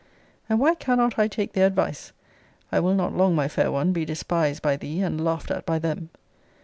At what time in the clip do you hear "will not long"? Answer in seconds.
2.79-3.35